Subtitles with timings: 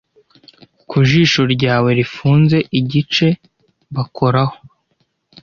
[0.89, 3.27] ku jisho ryawe rifunze igice
[3.95, 4.55] bakoraho